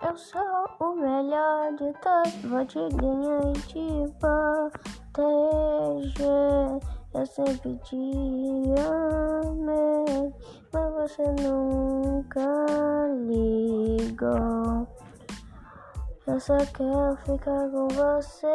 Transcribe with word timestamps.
Eu 0.00 0.16
sou 0.16 0.40
o 0.78 0.94
melhor 0.94 1.74
de 1.74 1.92
todos, 2.00 2.32
vou 2.44 2.64
te 2.64 2.78
ganhar 2.94 3.40
e 3.48 3.52
te 3.62 3.82
proteger. 5.12 6.18
Eu 7.14 7.26
sempre 7.26 7.76
te 7.78 7.96
amei, 8.78 10.32
mas 10.72 10.92
você 10.94 11.24
nunca 11.42 12.46
ligou. 13.26 14.86
Eu 16.28 16.38
só 16.38 16.58
quero 16.58 17.16
ficar 17.24 17.68
com 17.70 17.88
você. 17.88 18.54